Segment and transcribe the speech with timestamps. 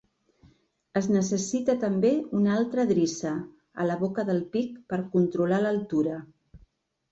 [1.01, 3.35] Es necessita també una altra drissa
[3.83, 6.19] a la boca del pic per controlar l'altura.